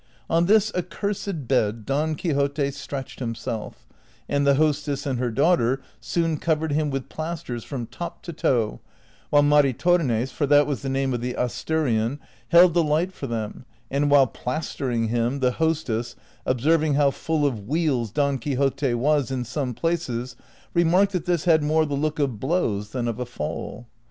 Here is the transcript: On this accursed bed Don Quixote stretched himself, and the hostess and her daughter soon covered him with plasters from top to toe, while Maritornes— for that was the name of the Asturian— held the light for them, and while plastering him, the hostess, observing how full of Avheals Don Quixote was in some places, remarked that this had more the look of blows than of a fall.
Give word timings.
On 0.31 0.47
this 0.47 0.73
accursed 0.73 1.47
bed 1.47 1.85
Don 1.85 2.15
Quixote 2.15 2.71
stretched 2.71 3.19
himself, 3.19 3.85
and 4.27 4.47
the 4.47 4.55
hostess 4.55 5.05
and 5.05 5.19
her 5.19 5.29
daughter 5.29 5.79
soon 5.99 6.37
covered 6.37 6.71
him 6.71 6.89
with 6.89 7.07
plasters 7.07 7.63
from 7.63 7.85
top 7.85 8.23
to 8.23 8.33
toe, 8.33 8.79
while 9.29 9.43
Maritornes— 9.43 10.31
for 10.31 10.47
that 10.47 10.65
was 10.65 10.81
the 10.81 10.89
name 10.89 11.13
of 11.13 11.21
the 11.21 11.35
Asturian— 11.37 12.19
held 12.49 12.73
the 12.73 12.81
light 12.81 13.13
for 13.13 13.27
them, 13.27 13.63
and 13.91 14.09
while 14.09 14.25
plastering 14.25 15.09
him, 15.09 15.37
the 15.39 15.51
hostess, 15.51 16.15
observing 16.47 16.95
how 16.95 17.11
full 17.11 17.45
of 17.45 17.59
Avheals 17.67 18.11
Don 18.11 18.39
Quixote 18.39 18.95
was 18.95 19.29
in 19.29 19.45
some 19.45 19.75
places, 19.75 20.35
remarked 20.73 21.11
that 21.11 21.25
this 21.25 21.45
had 21.45 21.61
more 21.61 21.85
the 21.85 21.93
look 21.93 22.17
of 22.17 22.39
blows 22.39 22.89
than 22.89 23.07
of 23.07 23.19
a 23.19 23.25
fall. 23.27 23.85